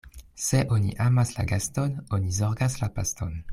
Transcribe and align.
Se 0.45 0.65
oni 0.71 0.95
amas 1.09 1.35
la 1.37 1.43
gaston, 1.53 1.93
oni 2.17 2.31
zorgas 2.41 2.81
la 2.83 2.91
paston. 2.99 3.41